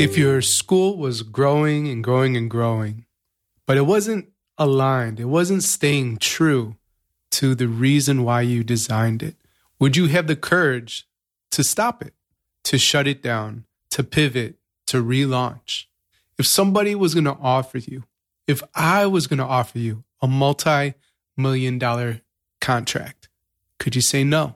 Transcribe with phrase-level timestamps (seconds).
[0.00, 3.04] If your school was growing and growing and growing,
[3.66, 6.76] but it wasn't aligned, it wasn't staying true
[7.32, 9.36] to the reason why you designed it,
[9.78, 11.06] would you have the courage
[11.50, 12.14] to stop it,
[12.64, 14.56] to shut it down, to pivot,
[14.86, 15.84] to relaunch?
[16.38, 18.04] If somebody was going to offer you,
[18.46, 20.94] if I was going to offer you a multi
[21.36, 22.22] million dollar
[22.58, 23.28] contract,
[23.78, 24.54] could you say no?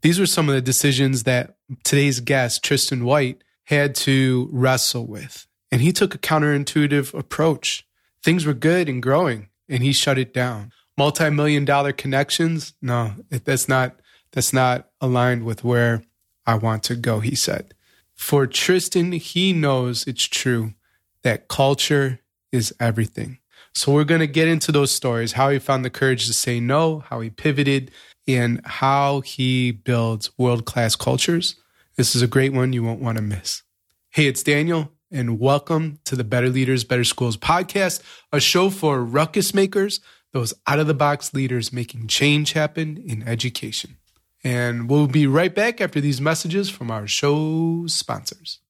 [0.00, 5.46] These were some of the decisions that today's guest, Tristan White, had to wrestle with.
[5.70, 7.86] And he took a counterintuitive approach.
[8.22, 10.72] Things were good and growing, and he shut it down.
[10.98, 12.74] Multi-million dollar connections?
[12.82, 14.00] No, that's not
[14.32, 16.02] that's not aligned with where
[16.46, 17.74] I want to go, he said.
[18.14, 20.74] For Tristan, he knows it's true
[21.22, 22.20] that culture
[22.52, 23.38] is everything.
[23.72, 26.60] So we're going to get into those stories, how he found the courage to say
[26.60, 27.92] no, how he pivoted,
[28.26, 31.56] and how he builds world-class cultures
[32.00, 33.62] this is a great one you won't want to miss.
[34.08, 38.00] Hey, it's Daniel, and welcome to the Better Leaders, Better Schools podcast,
[38.32, 40.00] a show for ruckus makers,
[40.32, 43.98] those out of the box leaders making change happen in education.
[44.42, 48.60] And we'll be right back after these messages from our show sponsors.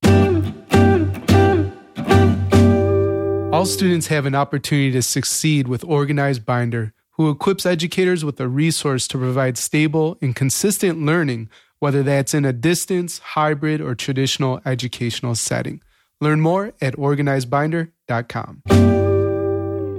[3.52, 8.48] All students have an opportunity to succeed with Organized Binder, who equips educators with a
[8.48, 11.48] resource to provide stable and consistent learning
[11.80, 15.82] whether that's in a distance, hybrid, or traditional educational setting.
[16.20, 18.62] Learn more at organizedbinder.com.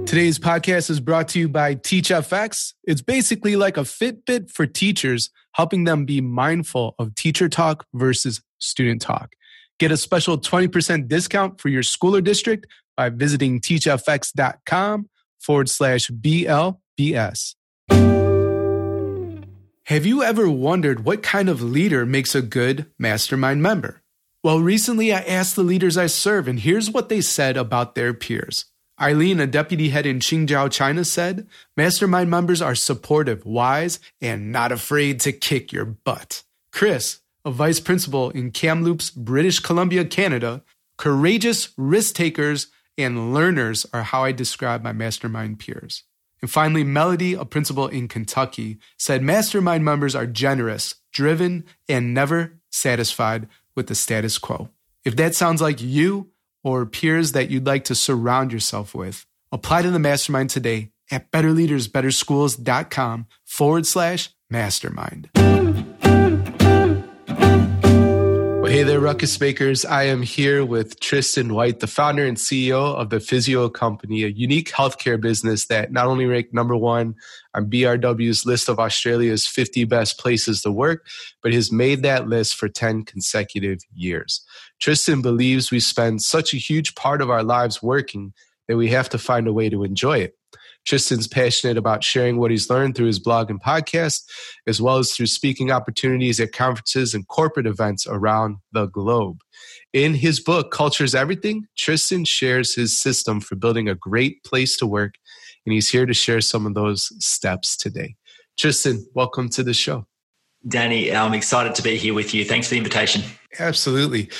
[0.06, 2.74] Today's podcast is brought to you by TeachFX.
[2.84, 8.42] It's basically like a Fitbit for teachers, helping them be mindful of teacher talk versus
[8.58, 9.34] student talk.
[9.78, 12.66] Get a special 20% discount for your school or district
[12.96, 15.08] by visiting teachfx.com
[15.40, 17.54] forward slash BLBS.
[19.92, 24.02] Have you ever wondered what kind of leader makes a good mastermind member?
[24.42, 28.14] Well, recently I asked the leaders I serve, and here's what they said about their
[28.14, 28.64] peers.
[28.98, 34.72] Eileen, a deputy head in Qingdao, China, said, Mastermind members are supportive, wise, and not
[34.72, 36.42] afraid to kick your butt.
[36.72, 40.62] Chris, a vice principal in Kamloops, British Columbia, Canada,
[40.96, 46.04] courageous risk takers and learners are how I describe my mastermind peers.
[46.42, 52.58] And finally, Melody, a principal in Kentucky, said mastermind members are generous, driven, and never
[52.70, 54.68] satisfied with the status quo.
[55.04, 56.30] If that sounds like you
[56.64, 61.30] or peers that you'd like to surround yourself with, apply to the mastermind today at
[61.30, 65.30] betterleadersbetterschools.com forward slash mastermind.
[68.72, 69.84] Hey there, Ruckus Makers.
[69.84, 74.28] I am here with Tristan White, the founder and CEO of the Physio Company, a
[74.28, 77.14] unique healthcare business that not only ranked number one
[77.52, 81.06] on BRW's list of Australia's 50 best places to work,
[81.42, 84.42] but has made that list for 10 consecutive years.
[84.80, 88.32] Tristan believes we spend such a huge part of our lives working
[88.68, 90.34] that we have to find a way to enjoy it.
[90.86, 94.22] Tristan's passionate about sharing what he's learned through his blog and podcast,
[94.66, 99.38] as well as through speaking opportunities at conferences and corporate events around the globe.
[99.92, 104.86] In his book, Culture's Everything, Tristan shares his system for building a great place to
[104.86, 105.14] work,
[105.64, 108.16] and he's here to share some of those steps today.
[108.58, 110.06] Tristan, welcome to the show.
[110.66, 112.44] Danny, I'm excited to be here with you.
[112.44, 113.22] Thanks for the invitation.
[113.58, 114.30] Absolutely.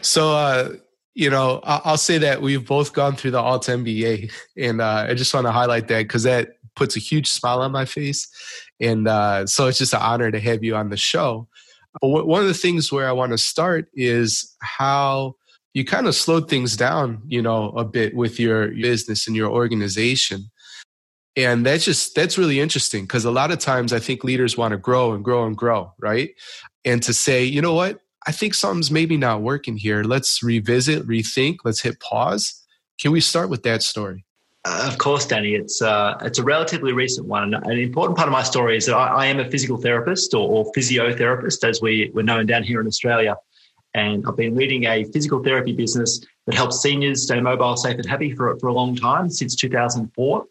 [0.00, 0.70] So, uh,
[1.14, 5.14] you know, I'll say that we've both gone through the Alt MBA, and uh, I
[5.14, 8.28] just want to highlight that because that puts a huge smile on my face,
[8.80, 11.48] and uh, so it's just an honor to have you on the show.
[12.00, 15.36] But one of the things where I want to start is how
[15.74, 19.50] you kind of slowed things down, you know, a bit with your business and your
[19.50, 20.50] organization.
[21.34, 24.72] And that's just, that's really interesting because a lot of times I think leaders want
[24.72, 26.30] to grow and grow and grow, right?
[26.84, 30.02] And to say, you know what, I think something's maybe not working here.
[30.04, 32.62] Let's revisit, rethink, let's hit pause.
[33.00, 34.24] Can we start with that story?
[34.64, 35.54] Uh, of course, Danny.
[35.54, 37.52] It's uh, it's a relatively recent one.
[37.52, 40.48] An important part of my story is that I, I am a physical therapist or,
[40.48, 43.36] or, physiotherapist, as we, we're known down here in Australia.
[43.94, 48.06] And I've been leading a physical therapy business that helps seniors stay mobile, safe, and
[48.06, 50.46] happy for, for a long time since 2004.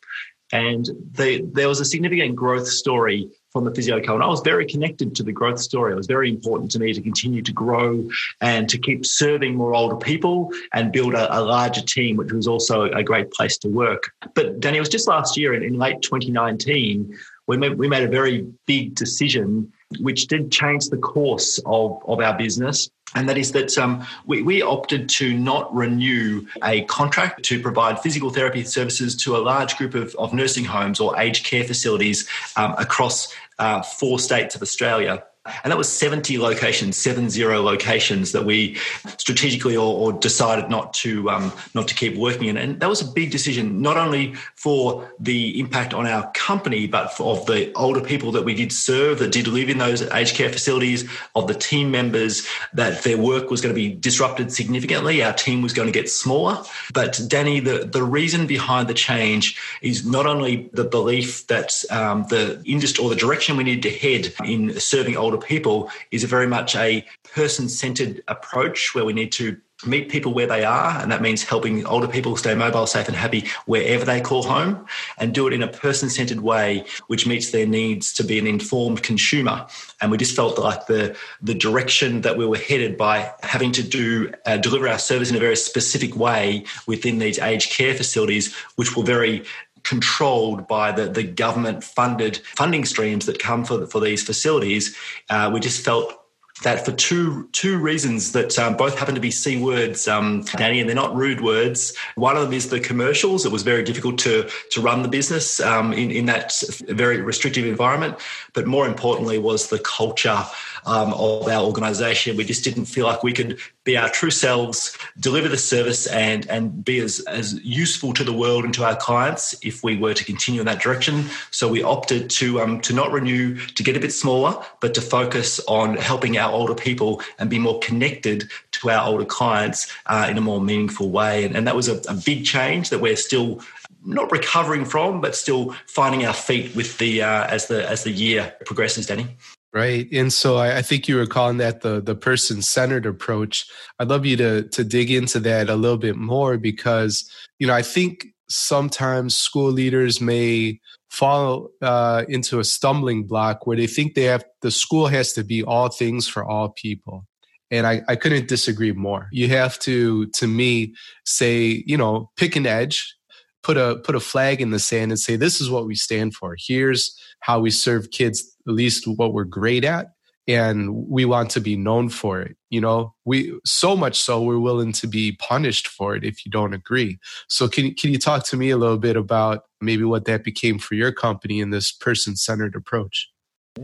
[0.51, 4.15] And the, there was a significant growth story from the physio co.
[4.15, 5.93] And I was very connected to the growth story.
[5.93, 8.07] It was very important to me to continue to grow
[8.39, 12.47] and to keep serving more older people and build a, a larger team, which was
[12.47, 14.11] also a great place to work.
[14.35, 17.17] But Danny, it was just last year in, in late 2019,
[17.47, 22.37] we we made a very big decision which did change the course of, of our
[22.37, 27.59] business and that is that um, we, we, opted to not renew a contract to
[27.59, 31.63] provide physical therapy services to a large group of, of nursing homes or aged care
[31.63, 35.23] facilities um, across uh, four states of Australia.
[35.63, 38.75] And that was 70 locations, seven zero locations that we
[39.17, 42.57] strategically or, or decided not to um, not to keep working in.
[42.57, 47.11] And that was a big decision, not only for the impact on our company, but
[47.13, 50.35] for, of the older people that we did serve, that did live in those aged
[50.35, 55.23] care facilities, of the team members, that their work was going to be disrupted significantly.
[55.23, 56.63] Our team was going to get smaller.
[56.93, 62.25] But Danny, the, the reason behind the change is not only the belief that um,
[62.29, 66.47] the industry or the direction we need to head in serving older people is very
[66.47, 71.11] much a person centered approach where we need to meet people where they are, and
[71.11, 74.85] that means helping older people stay mobile, safe, and happy wherever they call home,
[75.17, 78.47] and do it in a person centered way which meets their needs to be an
[78.47, 79.65] informed consumer.
[79.99, 83.83] And we just felt like the the direction that we were headed by having to
[83.83, 88.53] do uh, deliver our service in a very specific way within these aged care facilities,
[88.75, 89.43] which were very
[89.83, 94.95] controlled by the, the government funded funding streams that come for, for these facilities,
[95.29, 96.21] uh, we just felt
[96.63, 100.79] that for two two reasons that um, both happen to be c words, um, Danny,
[100.79, 101.95] and they're not rude words.
[102.15, 103.45] One of them is the commercials.
[103.45, 106.53] It was very difficult to to run the business um, in in that
[106.87, 108.19] very restrictive environment.
[108.53, 110.43] But more importantly, was the culture
[110.85, 112.37] um, of our organisation.
[112.37, 116.47] We just didn't feel like we could be our true selves, deliver the service, and
[116.49, 120.13] and be as as useful to the world and to our clients if we were
[120.13, 121.25] to continue in that direction.
[121.51, 125.01] So we opted to um, to not renew, to get a bit smaller, but to
[125.01, 130.27] focus on helping our older people and be more connected to our older clients uh,
[130.29, 131.45] in a more meaningful way.
[131.45, 133.61] And, and that was a, a big change that we're still
[134.03, 138.11] not recovering from, but still finding our feet with the uh, as the as the
[138.11, 139.27] year progresses, Danny.
[139.73, 140.07] Right.
[140.11, 143.65] And so I, I, think you were calling that the the person centered approach.
[143.99, 147.73] I'd love you to to dig into that a little bit more because, you know,
[147.73, 154.13] I think sometimes school leaders may fall uh, into a stumbling block where they think
[154.13, 157.25] they have the school has to be all things for all people.
[157.69, 159.29] And I, I couldn't disagree more.
[159.31, 160.93] You have to, to me,
[161.25, 163.15] say, you know, pick an edge,
[163.63, 166.35] put a put a flag in the sand and say, this is what we stand
[166.35, 166.55] for.
[166.57, 170.07] Here's how we serve kids at least what we're great at
[170.47, 173.13] and we want to be known for it you know?
[173.25, 177.19] We so much so we're willing to be punished for it if you don't agree.
[177.47, 180.79] So can, can you talk to me a little bit about maybe what that became
[180.79, 183.29] for your company in this person centered approach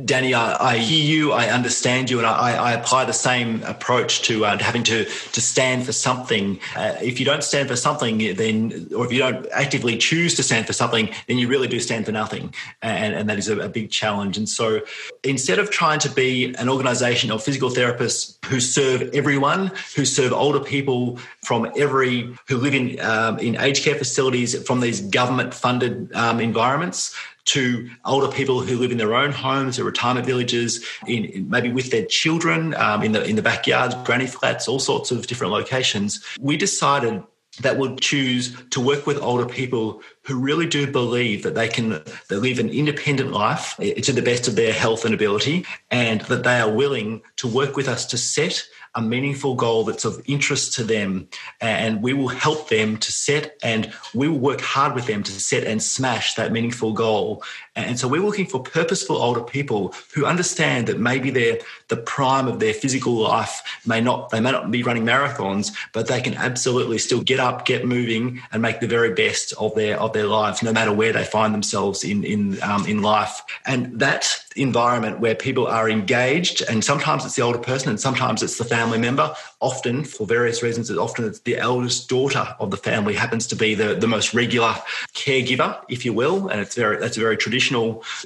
[0.03, 4.21] Danny, I, I, hear you, I understand you, and I, I apply the same approach
[4.23, 6.59] to, uh, having to, to stand for something.
[6.75, 10.43] Uh, if you don't stand for something, then, or if you don't actively choose to
[10.43, 12.53] stand for something, then you really do stand for nothing.
[12.81, 14.37] And, and that is a, a big challenge.
[14.37, 14.81] And so
[15.23, 20.33] instead of trying to be an organization of physical therapists who serve everyone, who serve
[20.33, 25.53] older people from every, who live in, um, in aged care facilities from these government
[25.53, 27.15] funded um, environments,
[27.47, 31.71] to older people who live in their own homes or retirement villages, in, in maybe
[31.71, 35.51] with their children um, in the in the backyards, granny flats, all sorts of different
[35.53, 36.23] locations.
[36.39, 37.23] We decided
[37.61, 42.01] that we'd choose to work with older people who really do believe that they can
[42.29, 46.43] they live an independent life to the best of their health and ability and that
[46.43, 48.63] they are willing to work with us to set
[48.97, 51.29] a meaningful goal that's of interest to them.
[51.61, 55.31] And we will help them to set and we will work hard with them to
[55.31, 57.43] set and smash that meaningful goal.
[57.77, 61.59] And so we're looking for purposeful older people who understand that maybe they're
[61.89, 66.07] the prime of their physical life may not, they may not be running marathons, but
[66.07, 69.99] they can absolutely still get up, get moving and make the very best of their,
[69.99, 73.41] of their lives, no matter where they find themselves in, in, um, in life.
[73.65, 78.41] And that environment where people are engaged and sometimes it's the older person and sometimes
[78.41, 82.71] it's the family member often for various reasons it's often it's the eldest daughter of
[82.71, 84.73] the family happens to be the, the most regular
[85.13, 87.66] caregiver if you will and it's very that's very traditional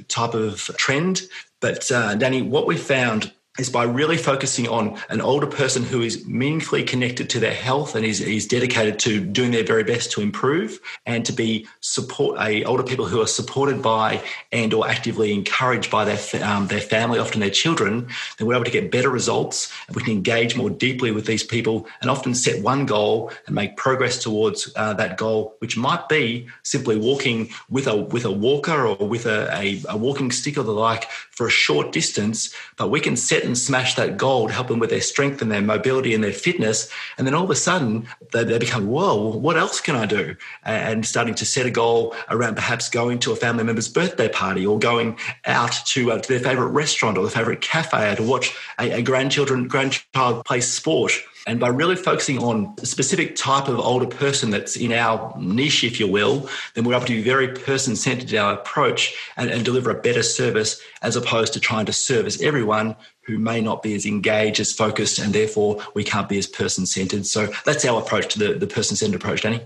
[0.07, 1.23] type of trend.
[1.59, 6.01] But uh, danny what we found is by really focusing on an older person who
[6.01, 10.09] is meaningfully connected to their health and is, is dedicated to doing their very best
[10.09, 14.87] to improve and to be support a older people who are supported by and or
[14.87, 18.89] actively encouraged by their um, their family often their children then we're able to get
[18.89, 22.85] better results and we can engage more deeply with these people and often set one
[22.85, 27.97] goal and make progress towards uh, that goal which might be simply walking with a
[27.97, 31.51] with a walker or with a, a, a walking stick or the like for a
[31.51, 35.41] short distance but we can set smash that goal to help them with their strength
[35.41, 36.89] and their mobility and their fitness.
[37.17, 40.35] And then all of a sudden, they, they become, whoa, what else can I do?
[40.63, 44.65] And starting to set a goal around perhaps going to a family member's birthday party
[44.65, 48.55] or going out to, uh, to their favorite restaurant or their favorite cafe to watch
[48.79, 51.13] a, a grandchildren, grandchild play sport
[51.47, 55.83] And by really focusing on a specific type of older person that's in our niche,
[55.83, 59.49] if you will, then we're able to be very person centered in our approach and,
[59.49, 63.81] and deliver a better service as opposed to trying to service everyone who may not
[63.81, 67.25] be as engaged, as focused, and therefore we can't be as person centered.
[67.25, 69.61] So that's our approach to the, the person centered approach, Danny.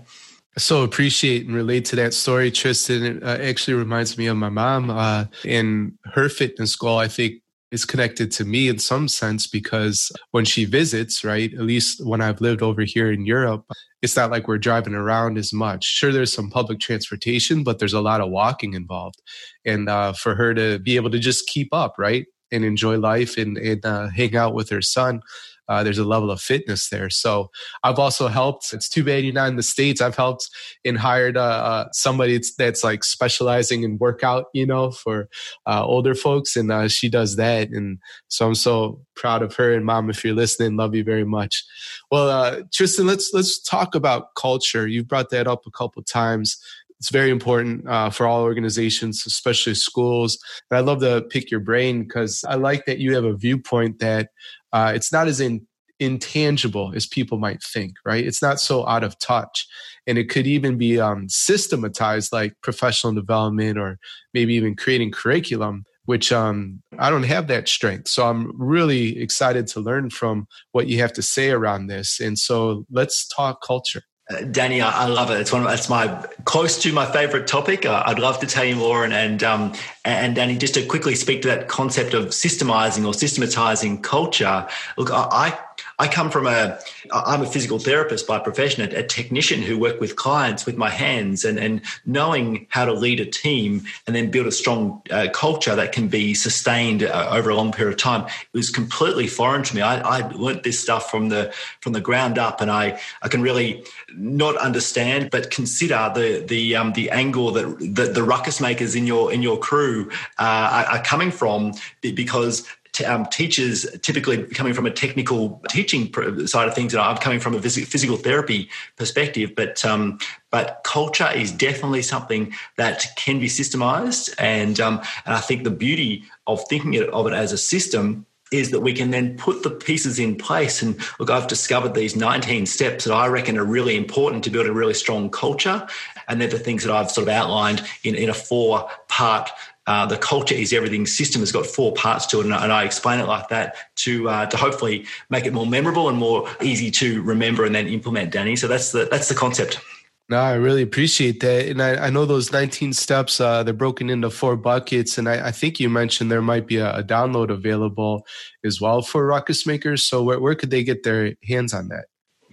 [0.56, 3.04] I so appreciate and relate to that story, Tristan.
[3.04, 4.88] It uh, actually reminds me of my mom.
[4.88, 7.42] Uh, in her fitness goal, I think
[7.72, 12.20] is connected to me in some sense because when she visits, right, at least when
[12.20, 13.64] I've lived over here in Europe,
[14.02, 15.84] it's not like we're driving around as much.
[15.84, 19.20] Sure, there's some public transportation, but there's a lot of walking involved.
[19.64, 23.36] And uh, for her to be able to just keep up, right, and enjoy life
[23.36, 25.20] and, and uh, hang out with her son,
[25.68, 27.10] uh, there's a level of fitness there.
[27.10, 27.50] So
[27.82, 28.72] I've also helped.
[28.72, 30.00] It's too bad you're not in the states.
[30.00, 30.48] I've helped
[30.84, 35.28] and hired uh, uh, somebody that's like specializing in workout, you know, for
[35.66, 37.70] uh, older folks, and uh, she does that.
[37.70, 39.72] And so I'm so proud of her.
[39.72, 41.64] And mom, if you're listening, love you very much.
[42.10, 44.86] Well, uh, Tristan, let's let's talk about culture.
[44.86, 46.56] You've brought that up a couple times
[46.98, 50.38] it's very important uh, for all organizations, especially schools.
[50.70, 53.98] And I'd love to pick your brain because I like that you have a viewpoint
[53.98, 54.30] that
[54.72, 55.66] uh, it's not as in,
[56.00, 58.24] intangible as people might think, right?
[58.24, 59.66] It's not so out of touch.
[60.06, 63.98] And it could even be um, systematized like professional development or
[64.32, 68.08] maybe even creating curriculum, which um, I don't have that strength.
[68.08, 72.20] So I'm really excited to learn from what you have to say around this.
[72.20, 74.02] And so let's talk culture.
[74.28, 75.40] Uh, Danny, I, I, love it.
[75.40, 75.64] It's one.
[75.64, 76.08] Of, it's my
[76.44, 77.86] close to my favorite topic.
[77.86, 79.04] Uh, I'd love to tell you more.
[79.04, 79.72] And and um,
[80.04, 84.66] and Danny, just to quickly speak to that concept of systemizing or systematizing culture.
[84.96, 85.58] Look, I I
[86.06, 86.78] come from a,
[87.10, 91.42] I'm a physical therapist by profession, a, technician who work with clients with my hands
[91.42, 95.74] and, and knowing how to lead a team and then build a strong uh, culture
[95.74, 99.62] that can be sustained uh, over a long period of time it was completely foreign
[99.62, 99.80] to me.
[99.80, 103.40] I, I learned this stuff from the, from the ground up and I, I can
[103.40, 103.82] really
[104.14, 109.06] not understand, but consider the, the, um, the angle that the, the ruckus makers in
[109.06, 111.72] your, in your crew uh, are, are coming from
[112.02, 112.68] because
[113.02, 116.12] um, teachers typically coming from a technical teaching
[116.46, 119.52] side of things, and I'm coming from a physical therapy perspective.
[119.56, 120.18] But um,
[120.50, 125.70] but culture is definitely something that can be systemized, and um, and I think the
[125.70, 129.70] beauty of thinking of it as a system is that we can then put the
[129.70, 130.80] pieces in place.
[130.80, 134.66] And look, I've discovered these 19 steps that I reckon are really important to build
[134.66, 135.86] a really strong culture.
[136.28, 139.50] And they're the things that I've sort of outlined in, in a four part
[139.86, 142.84] uh, the culture is everything system has got four parts to it, and, and I
[142.84, 146.90] explain it like that to uh, to hopefully make it more memorable and more easy
[146.92, 148.32] to remember and then implement.
[148.32, 149.80] Danny, so that's the that's the concept.
[150.28, 153.40] No, I really appreciate that, and I, I know those 19 steps.
[153.40, 156.78] Uh, they're broken into four buckets, and I, I think you mentioned there might be
[156.78, 158.26] a, a, download available
[158.64, 160.02] as well for Ruckus Makers.
[160.02, 162.06] So where, where could they get their hands on that?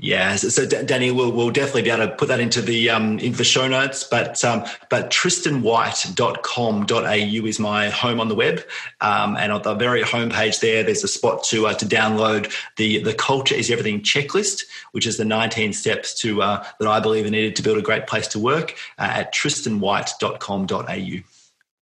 [0.03, 3.19] Yeah, so, so Danny, we'll, we'll definitely be able to put that into the um,
[3.19, 4.03] into the show notes.
[4.03, 8.65] But um, but tristanwhite.com.au is my home on the web,
[8.99, 13.01] um, and on the very homepage there, there's a spot to uh, to download the
[13.01, 17.25] the culture is everything checklist, which is the 19 steps to uh, that I believe
[17.25, 21.32] are needed to build a great place to work uh, at tristanwhite.com.au.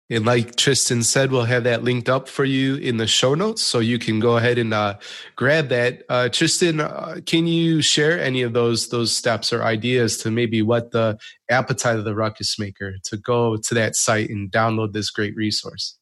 [0.09, 3.61] And like Tristan said, we'll have that linked up for you in the show notes,
[3.61, 4.97] so you can go ahead and uh,
[5.35, 6.03] grab that.
[6.07, 10.61] Uh, Tristan, uh, can you share any of those those steps or ideas to maybe
[10.61, 11.17] what the
[11.49, 15.96] appetite of the ruckus maker to go to that site and download this great resource?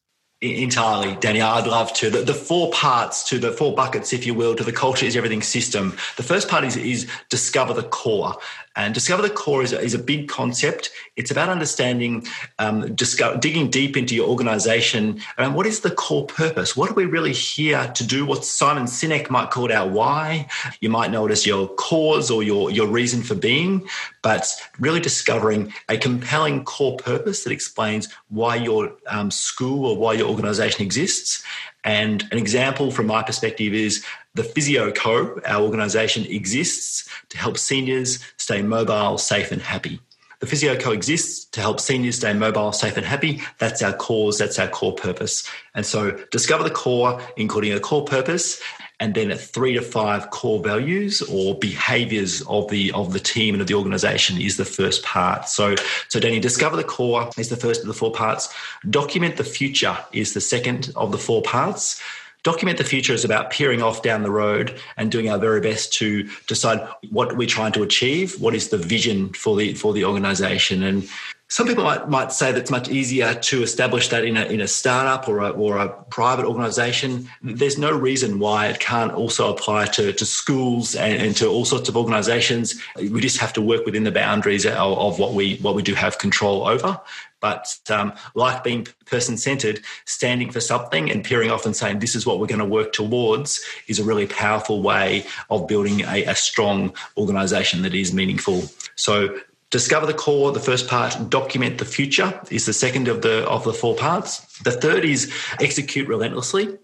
[0.45, 1.41] Entirely, Danny.
[1.41, 2.09] I'd love to.
[2.09, 5.15] The, the, four parts to the four buckets, if you will, to the culture is
[5.15, 5.91] everything system.
[6.17, 8.35] The first part is, is discover the core.
[8.77, 10.91] And discover the core is a, is a big concept.
[11.15, 12.27] It's about understanding,
[12.59, 16.75] um, discover, digging deep into your organization around what is the core purpose?
[16.75, 18.25] What are we really here to do?
[18.25, 20.49] What Simon Sinek might call our why.
[20.81, 23.87] You might know it as your cause or your, your reason for being,
[24.21, 24.45] but
[24.77, 30.27] really discovering a compelling core purpose that explains why your um, school or why your
[30.35, 31.43] organization exists.
[31.83, 37.57] And an example from my perspective is the Physio Co, our organisation, exists to help
[37.57, 39.99] seniors stay mobile, safe, and happy.
[40.41, 43.41] The Physio Co exists to help seniors stay mobile, safe, and happy.
[43.59, 45.49] That's our cause, that's our core purpose.
[45.73, 48.61] And so discover the core, including a core purpose,
[48.99, 53.53] and then a three to five core values or behaviors of the of the team
[53.53, 55.47] and of the organization is the first part.
[55.47, 55.75] So
[56.09, 58.53] so Danny, discover the core is the first of the four parts.
[58.89, 62.01] Document the future is the second of the four parts.
[62.43, 65.91] Document the future is about peering off down the road and doing our very best
[65.93, 70.05] to decide what we're trying to achieve, what is the vision for the for the
[70.05, 70.83] organization.
[70.83, 71.09] And
[71.47, 74.61] some people might, might say that it's much easier to establish that in a, in
[74.61, 77.29] a startup or a, or a private organization.
[77.43, 81.63] There's no reason why it can't also apply to, to schools and, and to all
[81.63, 82.81] sorts of organizations.
[82.97, 85.93] We just have to work within the boundaries of, of what we what we do
[85.93, 86.99] have control over.
[87.41, 92.15] But um, like being person centered, standing for something and peering off and saying, this
[92.15, 96.23] is what we're going to work towards is a really powerful way of building a,
[96.25, 98.63] a strong organization that is meaningful.
[98.95, 99.37] So
[99.75, 103.65] Discover the core, the first part, document the future is the second of the of
[103.65, 104.39] the four parts.
[104.59, 105.29] The third is
[105.59, 106.77] execute relentlessly.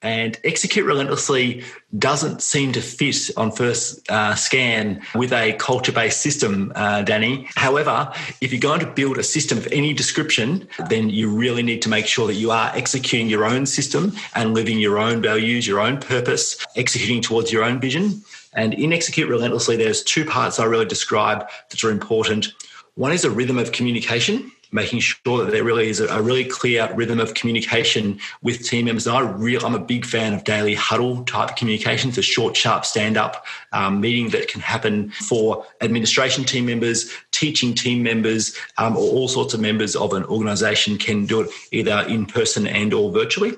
[0.00, 1.64] And execute relentlessly
[1.98, 7.48] doesn't seem to fit on first uh, scan with a culture based system, uh, Danny.
[7.56, 11.82] However, if you're going to build a system of any description, then you really need
[11.82, 15.66] to make sure that you are executing your own system and living your own values,
[15.66, 18.22] your own purpose, executing towards your own vision.
[18.54, 22.52] And in Execute Relentlessly, there's two parts I really describe that are important.
[22.94, 26.92] One is a rhythm of communication, making sure that there really is a, really clear
[26.94, 29.06] rhythm of communication with team members.
[29.06, 32.84] And I real, I'm a big fan of daily huddle type communications, a short, sharp
[32.84, 38.96] stand up um, meeting that can happen for administration team members, teaching team members, um,
[38.96, 42.92] or all sorts of members of an organization can do it either in person and
[42.92, 43.54] or virtually.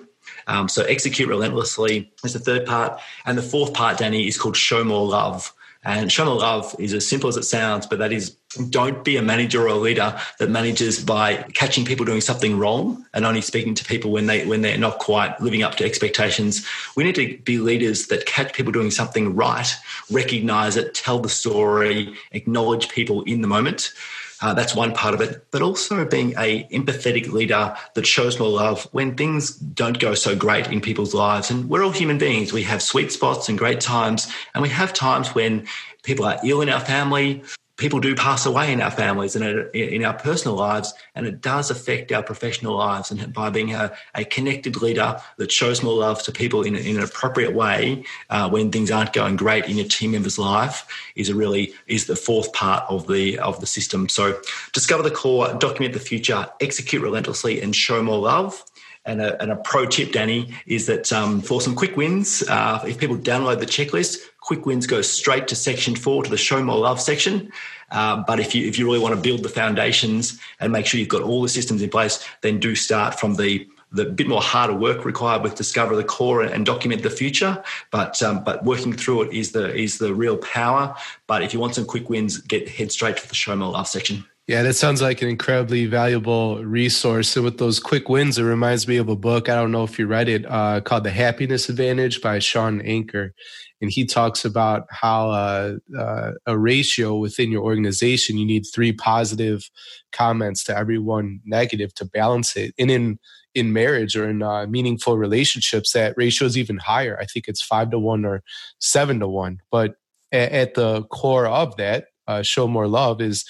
[0.46, 3.00] Um, so execute relentlessly is the third part.
[3.24, 5.52] And the fourth part, Danny, is called show more love.
[5.82, 8.36] And more love is as simple as it sounds, but that is
[8.68, 13.06] don't be a manager or a leader that manages by catching people doing something wrong
[13.14, 16.66] and only speaking to people when they when they're not quite living up to expectations.
[16.96, 19.72] We need to be leaders that catch people doing something right,
[20.10, 23.92] recognize it, tell the story, acknowledge people in the moment.
[24.42, 28.48] Uh, that's one part of it, but also being a empathetic leader that shows more
[28.48, 31.50] love when things don't go so great in people's lives.
[31.50, 32.52] And we're all human beings.
[32.52, 35.66] We have sweet spots and great times, and we have times when
[36.02, 37.42] people are ill in our family
[37.80, 41.70] people do pass away in our families and in our personal lives, and it does
[41.70, 43.10] affect our professional lives.
[43.10, 46.98] And by being a, a connected leader that shows more love to people in, in
[46.98, 51.30] an appropriate way uh, when things aren't going great in your team member's life is
[51.30, 54.08] a really is the fourth part of the of the system.
[54.08, 54.38] So
[54.72, 58.62] discover the core, document the future, execute relentlessly, and show more love.
[59.06, 62.84] And a, and a, pro tip, Danny, is that um, for some quick wins, uh,
[62.86, 66.62] if people download the checklist, quick wins go straight to section four to the show
[66.62, 67.50] more love section.
[67.90, 71.00] Uh, but if you if you really want to build the foundations and make sure
[71.00, 74.40] you've got all the systems in place, then do start from the the bit more
[74.40, 77.62] harder work required with discover the core and document the future.
[77.90, 80.94] But um, but working through it is the is the real power.
[81.26, 83.88] But if you want some quick wins, get head straight to the show more love
[83.88, 84.24] section.
[84.50, 87.36] Yeah, that sounds like an incredibly valuable resource.
[87.36, 89.48] And with those quick wins, it reminds me of a book.
[89.48, 93.32] I don't know if you read it, uh, called The Happiness Advantage by Shawn Achor.
[93.80, 98.90] And he talks about how uh, uh, a ratio within your organization, you need three
[98.90, 99.70] positive
[100.10, 102.74] comments to every one negative to balance it.
[102.76, 103.20] And in
[103.54, 107.16] in marriage or in uh, meaningful relationships, that ratio is even higher.
[107.20, 108.42] I think it's five to one or
[108.80, 109.60] seven to one.
[109.70, 109.94] But
[110.32, 113.44] at, at the core of that, uh, show more love is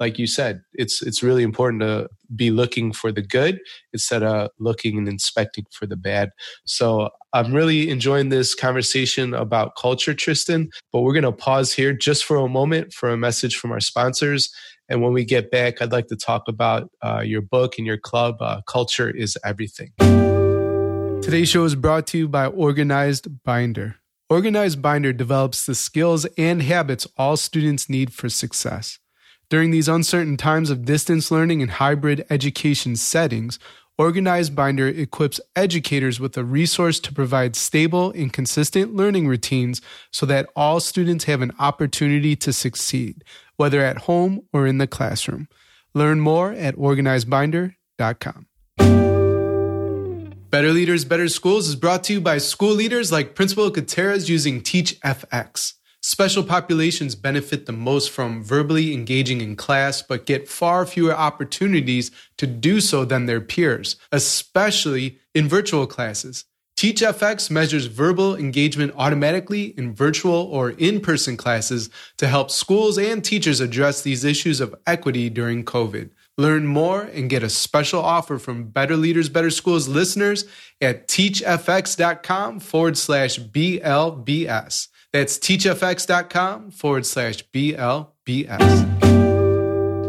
[0.00, 3.60] like you said, it's it's really important to be looking for the good
[3.92, 6.30] instead of looking and inspecting for the bad.
[6.64, 10.70] So I'm really enjoying this conversation about culture, Tristan.
[10.92, 13.80] But we're going to pause here just for a moment for a message from our
[13.80, 14.52] sponsors.
[14.88, 17.98] And when we get back, I'd like to talk about uh, your book and your
[17.98, 18.36] club.
[18.40, 19.92] Uh, culture is everything.
[21.22, 23.96] Today's show is brought to you by Organized Binder.
[24.28, 28.98] Organized Binder develops the skills and habits all students need for success.
[29.48, 33.58] During these uncertain times of distance learning and hybrid education settings,
[33.96, 39.80] Organized Binder equips educators with a resource to provide stable and consistent learning routines
[40.10, 43.22] so that all students have an opportunity to succeed,
[43.56, 45.46] whether at home or in the classroom.
[45.94, 48.46] Learn more at organizedbinder.com.
[50.50, 54.60] Better Leaders, Better Schools is brought to you by school leaders like Principal Gutierrez using
[54.60, 55.74] TeachFX.
[56.06, 62.10] Special populations benefit the most from verbally engaging in class, but get far fewer opportunities
[62.36, 66.44] to do so than their peers, especially in virtual classes.
[66.76, 71.88] TeachFX measures verbal engagement automatically in virtual or in person classes
[72.18, 76.10] to help schools and teachers address these issues of equity during COVID.
[76.36, 80.44] Learn more and get a special offer from Better Leaders, Better Schools listeners
[80.82, 84.88] at teachfx.com forward slash BLBS.
[85.14, 88.50] That's teachfx.com forward slash BLBS.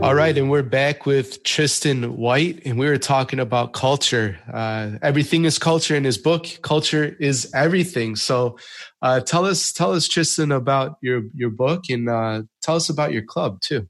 [0.02, 4.40] All right, and we're back with Tristan White, and we were talking about culture.
[4.52, 6.48] Uh, everything is culture in his book.
[6.64, 8.16] Culture is everything.
[8.16, 8.58] So,
[9.04, 13.14] uh, tell us, tell us, Tristan, about your your book, and uh, tell us about
[13.14, 13.88] your club too.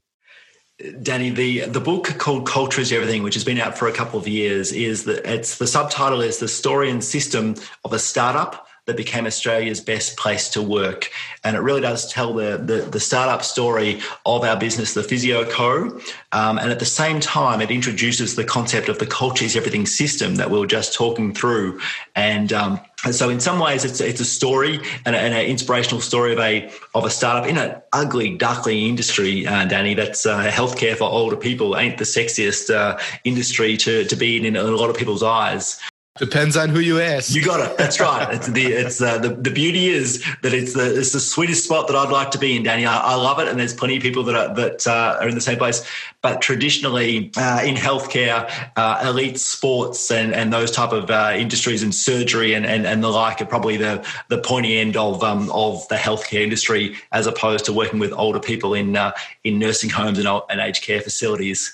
[1.00, 4.20] Danny, the the book called Culture is Everything, which has been out for a couple
[4.20, 7.54] of years, is that it's the subtitle is the story and system
[7.86, 11.10] of a startup that became Australia's best place to work.
[11.44, 15.44] And it really does tell the, the, the startup story of our business, the Physio
[15.44, 16.00] Co.
[16.32, 19.86] Um, and at the same time, it introduces the concept of the culture is everything
[19.86, 21.80] system that we were just talking through.
[22.14, 26.00] And, um, and so in some ways it's, it's a story and, and, an inspirational
[26.00, 30.48] story of a, of a startup in an ugly, duckling industry, uh, Danny, that's uh,
[30.50, 34.62] healthcare for older people ain't the sexiest uh, industry to, to be in in a
[34.62, 35.80] lot of people's eyes.
[36.18, 37.34] Depends on who you ask.
[37.34, 37.76] You got it.
[37.76, 38.32] That's right.
[38.34, 41.88] It's the it's uh, the the beauty is that it's the it's the sweetest spot
[41.88, 42.86] that I'd like to be in, Danny.
[42.86, 45.34] I, I love it, and there's plenty of people that are that uh, are in
[45.34, 45.86] the same place.
[46.22, 51.82] But traditionally, uh, in healthcare, uh, elite sports and and those type of uh, industries
[51.82, 55.50] and surgery and, and and the like are probably the the pointy end of um,
[55.52, 59.12] of the healthcare industry, as opposed to working with older people in uh,
[59.44, 61.72] in nursing homes and, and aged care facilities.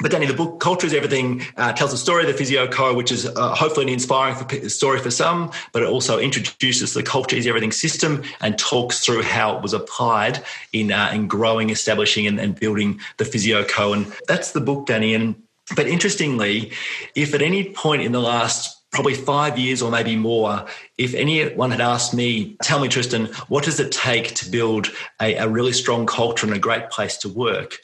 [0.00, 2.92] But Danny, the book Culture is Everything uh, tells the story of the Physio Co,
[2.92, 7.36] which is uh, hopefully an inspiring story for some, but it also introduces the Culture
[7.36, 12.26] is Everything system and talks through how it was applied in, uh, in growing, establishing,
[12.26, 13.94] and, and building the Physio Co.
[13.94, 15.14] And that's the book, Danny.
[15.14, 15.42] And
[15.74, 16.72] but interestingly,
[17.14, 20.64] if at any point in the last probably five years or maybe more,
[20.96, 25.34] if anyone had asked me, tell me, Tristan, what does it take to build a,
[25.34, 27.76] a, really strong culture and a great place to work?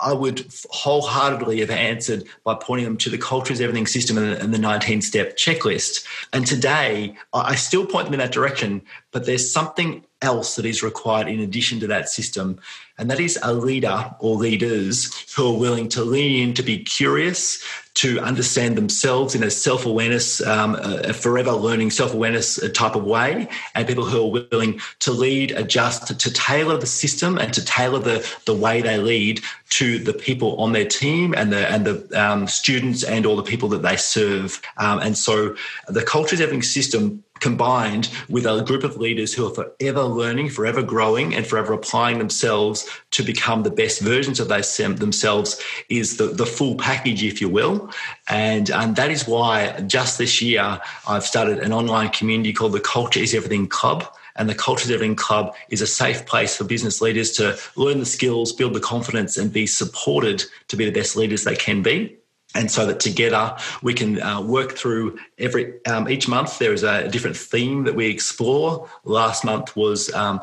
[0.00, 4.54] I would wholeheartedly have answered by pointing them to the culture is everything system and
[4.54, 6.06] the 19 step checklist.
[6.32, 10.82] And today, I still point them in that direction, but there's something else that is
[10.82, 12.60] required in addition to that system.
[12.98, 16.84] And that is a leader or leaders who are willing to lean in, to be
[16.84, 22.68] curious, to understand themselves in a self awareness, um, a forever learning self awareness uh,
[22.68, 26.86] type of way, and people who are willing to lead, adjust, to, to, tailor the
[26.86, 31.34] system and to tailor the, the way they lead to the people on their team
[31.34, 34.60] and the and the um, students and all the people that they serve.
[34.76, 35.56] Um, and so
[35.88, 40.50] the culture is everything system combined with a group of leaders who are forever learning,
[40.50, 46.26] forever growing, and forever applying themselves to become the best versions of themselves is the,
[46.26, 47.90] the full package, if you will.
[48.28, 52.80] And, and that is why just this year I've started an online community called the
[52.80, 54.06] Culture is Everything Club.
[54.36, 57.98] And the Culture is Everything Club is a safe place for business leaders to learn
[57.98, 61.82] the skills, build the confidence, and be supported to be the best leaders they can
[61.82, 62.16] be
[62.54, 66.82] and so that together we can uh, work through every um, each month there is
[66.82, 70.40] a different theme that we explore last month was um,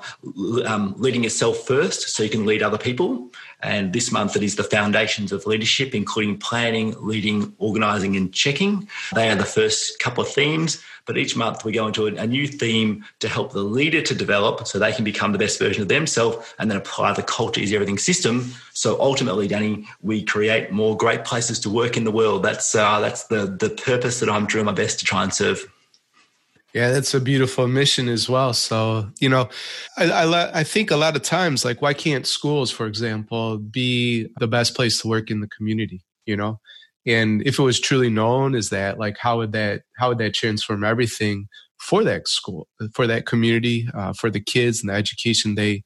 [0.66, 3.30] um, leading yourself first so you can lead other people
[3.62, 8.88] and this month it is the foundations of leadership including planning leading organizing and checking
[9.14, 12.28] they are the first couple of themes but each month we go into a, a,
[12.28, 15.82] new theme to help the leader to develop so they can become the best version
[15.82, 18.54] of themselves and then apply the culture is everything system.
[18.74, 22.44] So ultimately, Danny, we create more great places to work in the world.
[22.44, 25.66] That's uh, that's the the purpose that I'm doing my best to try and serve.
[26.74, 28.54] Yeah, that's a beautiful mission as well.
[28.54, 29.50] So, you know,
[29.98, 34.28] I, I, I, think a lot of times, like, why can't schools, for example, be
[34.40, 36.02] the best place to work in the community?
[36.26, 36.60] You know,
[37.08, 40.34] and if it was truly known as that like how would that how would that
[40.34, 41.48] transform everything
[41.88, 45.82] for that school for that community uh, for the kids and the education they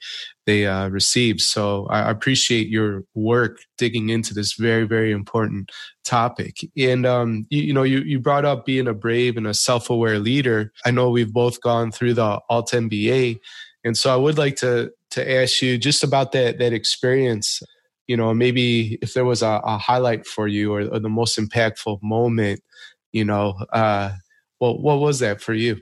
[0.47, 1.39] they uh, receive.
[1.39, 5.69] So I appreciate your work digging into this very very important
[6.03, 6.57] topic.
[6.75, 10.17] And um, you, you know you, you brought up being a brave and a self-aware
[10.17, 10.71] leader.
[10.85, 13.39] I know we've both gone through the alt mba
[13.83, 17.61] and so i would like to to ask you just about that that experience.
[18.07, 21.37] You know maybe if there was a, a highlight for you or, or, the most
[21.37, 22.59] impactful moment
[23.13, 24.09] you know uh
[24.57, 25.79] what what was that for you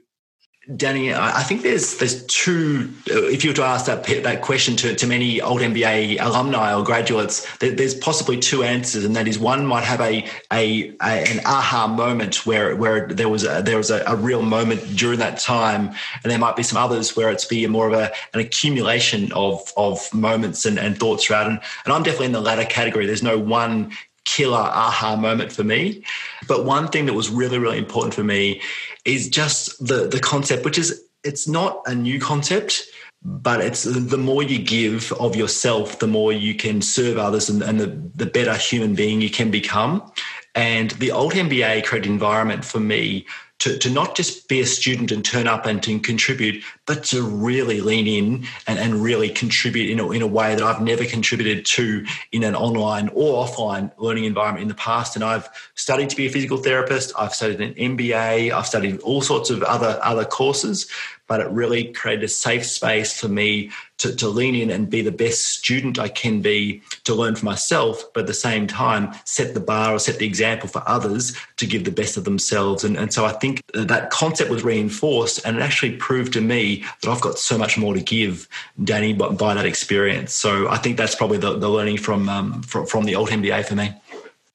[0.76, 2.94] Danny, I think there's there's two.
[3.10, 6.76] Uh, if you were to ask that that question to, to many Alt MBA alumni
[6.76, 10.90] or graduates, there, there's possibly two answers, and that is one might have a, a,
[11.02, 14.96] a an aha moment where where there was a, there was a, a, real moment
[14.96, 15.88] during that time,
[16.24, 19.74] and there might be some others where it's be more of a, an accumulation of
[19.76, 21.48] of moments and, and thoughts throughout.
[21.48, 23.08] And, and I'm definitely in the latter category.
[23.08, 23.92] There's no one
[24.26, 26.04] killer aha moment for me.
[26.48, 28.62] But one thing that was really, really important for me
[29.06, 32.88] is just the the concept, which is it's not a new concept,
[33.24, 37.62] but it's the more you give of yourself, the more you can serve others and,
[37.62, 40.12] and the, the better human being you can become.
[40.56, 43.26] And the alt MBA credit environment for me
[43.60, 47.22] to, to not just be a student and turn up and to contribute, but to
[47.22, 51.06] really lean in and, and really contribute in a, in a way that I've never
[51.06, 55.16] contributed to in an online or offline learning environment in the past.
[55.16, 57.12] And I've studied to be a physical therapist.
[57.18, 58.52] I've studied an MBA.
[58.52, 60.88] I've studied all sorts of other, other courses.
[61.30, 65.02] But it really created a safe space for me to, to lean in and be
[65.02, 69.14] the best student I can be to learn for myself, but at the same time,
[69.26, 72.84] set the bar or set the example for others to give the best of themselves.
[72.84, 76.84] And, and so I think that concept was reinforced and it actually proved to me
[77.04, 78.48] that I've got so much more to give,
[78.84, 80.34] Danny, by, by that experience.
[80.34, 83.66] So I think that's probably the, the learning from, um, from, from the Alt MBA
[83.66, 83.94] for me.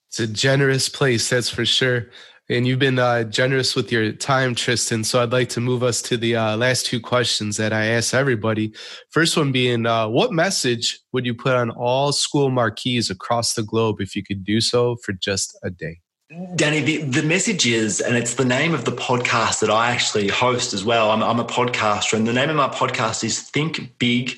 [0.09, 2.09] It's a generous place, that's for sure.
[2.51, 5.03] And you've been uh, generous with your time, Tristan.
[5.05, 8.13] So I'd like to move us to the uh, last two questions that I ask
[8.13, 8.75] everybody.
[9.11, 13.63] First one being, uh, what message would you put on all school marquees across the
[13.63, 16.01] globe if you could do so for just a day?
[16.55, 20.29] Danny, the, the message is, and it's the name of the podcast that I actually
[20.29, 21.11] host as well.
[21.11, 24.33] I'm, I'm a podcaster, and the name of my podcast is Think Big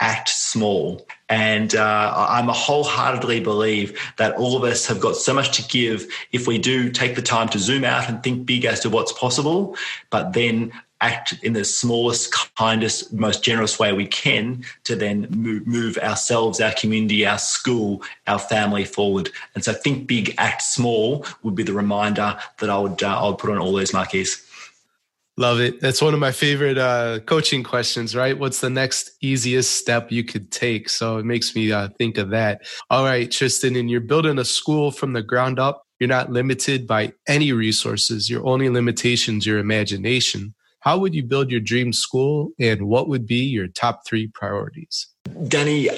[0.00, 1.06] act small.
[1.28, 5.68] And uh, I'm a wholeheartedly believe that all of us have got so much to
[5.68, 8.90] give if we do take the time to zoom out and think big as to
[8.90, 9.76] what's possible,
[10.08, 15.66] but then act in the smallest, kindest, most generous way we can to then move,
[15.66, 19.30] move ourselves, our community, our school, our family forward.
[19.54, 23.28] And so think big, act small would be the reminder that I would, uh, I
[23.28, 24.46] would put on all those marquees.
[25.40, 25.80] Love it.
[25.80, 28.38] That's one of my favorite uh, coaching questions, right?
[28.38, 30.90] What's the next easiest step you could take?
[30.90, 32.60] So it makes me uh, think of that.
[32.90, 35.86] All right, Tristan, and you're building a school from the ground up.
[35.98, 38.28] You're not limited by any resources.
[38.28, 40.52] Your only limitations, your imagination.
[40.80, 45.06] How would you build your dream school and what would be your top three priorities?
[45.48, 45.88] Danny,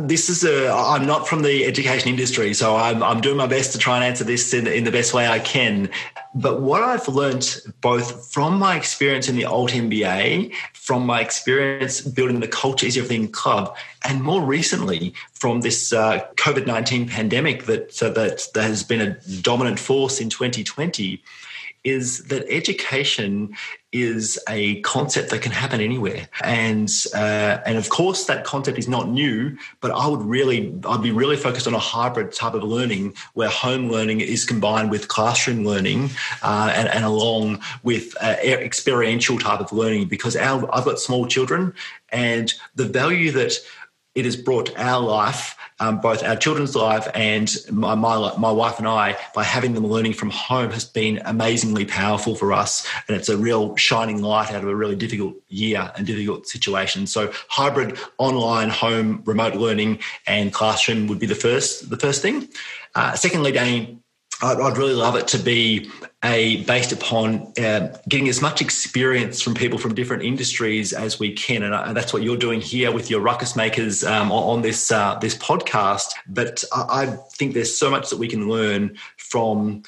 [0.00, 3.72] this is a i'm not from the education industry so i'm, I'm doing my best
[3.72, 5.90] to try and answer this in, in the best way i can
[6.34, 12.00] but what i've learned both from my experience in the alt mba from my experience
[12.00, 18.02] building the culture is everything club and more recently from this uh, covid-19 pandemic that,
[18.02, 21.22] uh, that that has been a dominant force in 2020
[21.84, 23.54] is that education
[23.92, 28.88] is a concept that can happen anywhere, and uh, and of course that concept is
[28.88, 29.56] not new.
[29.80, 33.48] But I would really, I'd be really focused on a hybrid type of learning where
[33.48, 36.10] home learning is combined with classroom learning,
[36.42, 40.08] uh, and, and along with uh, experiential type of learning.
[40.08, 41.74] Because our, I've got small children,
[42.08, 43.58] and the value that
[44.14, 48.78] it has brought our life um, both our children's life and my, my, my wife
[48.78, 52.86] and I, by having them learning from home, has been amazingly powerful for us.
[53.08, 57.08] And it's a real shining light out of a really difficult year and difficult situation.
[57.08, 62.48] So hybrid online, home, remote learning and classroom would be the first, the first thing.
[62.94, 63.98] Uh, secondly, Danny,
[64.40, 65.90] I'd, I'd, really love it to be
[66.24, 71.32] a based upon uh, getting as much experience from people from different industries as we
[71.32, 74.62] can, and, and that's what you're doing here with your ruckus makers um, on, on,
[74.62, 76.12] this uh, this podcast.
[76.28, 79.82] But I, I think there's so much that we can learn from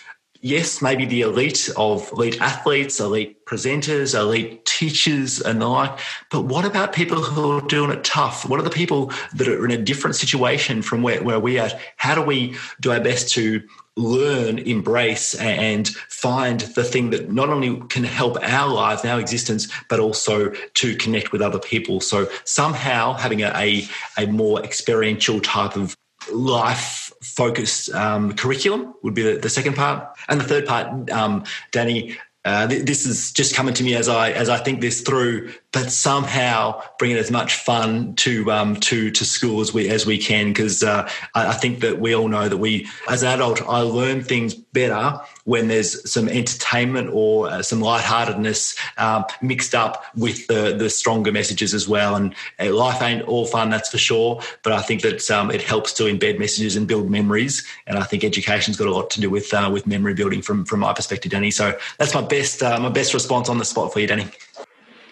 [0.44, 5.98] yes, maybe the elite of elite athletes, elite presenters, elite teachers, and the like.
[6.30, 8.48] But what about people who are doing it tough?
[8.48, 11.70] What are the people that are in a different situation from where, where we are?
[11.96, 13.62] How do we do our best to
[13.96, 19.68] learn, embrace, and find the thing that not only can help our lives, our existence,
[19.88, 22.00] but also to connect with other people.
[22.00, 23.86] So somehow having a,
[24.18, 25.96] a, more experiential type of
[26.32, 30.08] life focused um, curriculum would be the, the, second part.
[30.28, 34.08] And the third part, um, Danny, uh, th- this is just coming to me as
[34.08, 39.10] I as I think this through but somehow bringing as much fun to um, to
[39.10, 42.28] to school as we as we can because uh, I, I, think that we all
[42.28, 47.48] know that we as an adult I learn things better when there's some entertainment or
[47.48, 52.14] uh, some lightheartedness um, mixed up with the the stronger messages as well.
[52.14, 55.62] And uh, life ain't all fun that's for sure but I think that um, it
[55.62, 57.66] helps to embed messages and build memories.
[57.86, 60.64] And I think education's got a lot to do with uh, with memory building from
[60.64, 61.50] from my perspective Danny.
[61.50, 64.28] So that's my best uh, my best response on the spot for you Danny.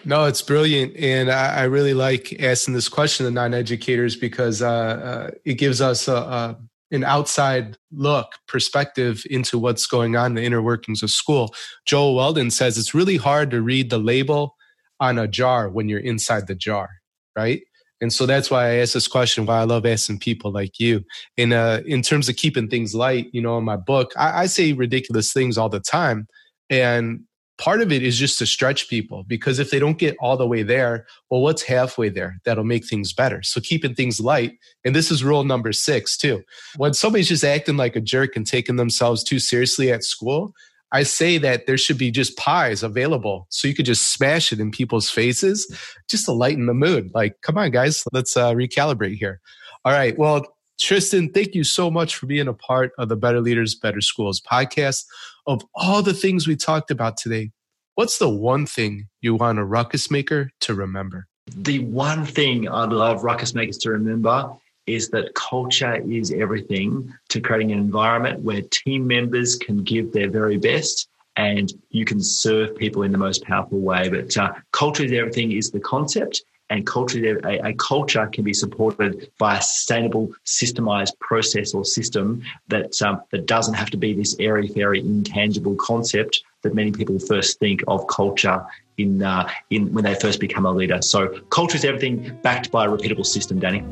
[0.05, 4.69] No, it's brilliant, and I, I, really like asking this question to non-educators because uh,
[4.69, 6.57] uh, it gives us a, a,
[6.91, 11.53] an outside look perspective into what's going on in the inner workings of school.
[11.85, 14.55] Joel Weldon says it's really hard to read the label
[14.99, 16.89] on a jar when you're inside the jar,
[17.37, 17.61] right?
[18.01, 19.45] And so that's why I ask this question.
[19.45, 21.05] Why I love asking people like you.
[21.37, 24.45] In uh, in terms of keeping things light, you know, in my book, I, I
[24.47, 26.27] say ridiculous things all the time,
[26.69, 27.21] and
[27.57, 30.47] part of it is just to stretch people because if they don't get all the
[30.47, 33.43] way there, well, what's halfway there that'll make things better?
[33.43, 34.53] So keeping things light.
[34.83, 36.43] And this is rule number six, too.
[36.77, 40.53] When somebody's just acting like a jerk and taking themselves too seriously at school,
[40.91, 44.59] I say that there should be just pies available so you could just smash it
[44.59, 45.67] in people's faces
[46.07, 47.09] just to lighten the mood.
[47.15, 49.41] Like, come on, guys, let's uh, recalibrate here.
[49.85, 50.17] All right.
[50.17, 50.45] Well,
[50.79, 54.41] Tristan, thank you so much for being a part of the Better Leaders, Better Schools
[54.41, 55.05] podcast.
[55.45, 57.51] Of all the things we talked about today,
[57.95, 61.27] What's the one thing you want a ruckus maker to remember?
[61.55, 64.51] The one thing I'd love ruckus makers to remember
[64.87, 70.27] is that culture is everything to creating an environment where team members can give their
[70.27, 74.09] very best and you can serve people in the most powerful way.
[74.09, 78.53] But uh, culture is everything is the concept, and culture a, a, culture can be
[78.53, 84.13] supported by a sustainable, systemized process or system that um, that doesn't have to be
[84.13, 88.65] this airy fairy, intangible concept that many people first think of culture
[88.97, 90.99] in uh, in when they first become a leader.
[91.03, 93.59] So culture is everything, backed by a repeatable system.
[93.59, 93.83] Danny.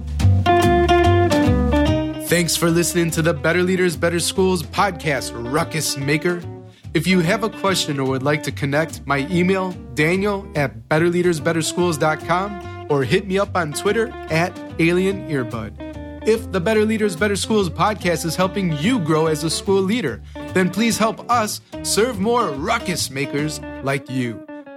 [2.25, 6.41] Thanks for listening to the Better Leaders, Better Schools podcast, Ruckus Maker.
[6.93, 12.87] If you have a question or would like to connect, my email, daniel at betterleadersbetterschools.com
[12.91, 16.27] or hit me up on Twitter at Alien Earbud.
[16.27, 20.21] If the Better Leaders, Better Schools podcast is helping you grow as a school leader,
[20.53, 24.45] then please help us serve more ruckus makers like you.